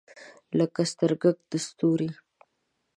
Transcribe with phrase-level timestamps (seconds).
[0.57, 2.09] لکه سترګګ د ستوری